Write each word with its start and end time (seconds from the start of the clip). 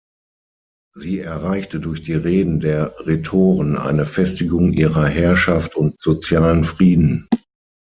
Sie 0.95 1.19
erreichte 1.19 1.79
durch 1.79 2.01
die 2.01 2.15
Reden 2.15 2.59
der 2.59 2.95
Rhetoren 3.05 3.77
eine 3.77 4.07
Festigung 4.07 4.73
ihrer 4.73 5.05
Herrschaft 5.05 5.75
und 5.75 6.01
sozialen 6.01 6.63
Frieden. 6.63 7.27